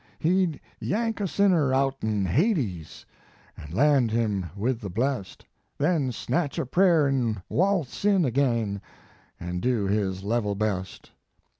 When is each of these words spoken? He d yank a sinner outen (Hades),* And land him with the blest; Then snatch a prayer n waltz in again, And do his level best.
He 0.17 0.47
d 0.47 0.59
yank 0.79 1.21
a 1.21 1.27
sinner 1.27 1.75
outen 1.75 2.25
(Hades),* 2.25 3.05
And 3.55 3.71
land 3.71 4.09
him 4.09 4.47
with 4.55 4.81
the 4.81 4.89
blest; 4.89 5.45
Then 5.77 6.11
snatch 6.11 6.57
a 6.57 6.65
prayer 6.65 7.07
n 7.07 7.43
waltz 7.49 8.03
in 8.03 8.25
again, 8.25 8.81
And 9.39 9.61
do 9.61 9.83
his 9.85 10.23
level 10.23 10.55
best. 10.55 11.11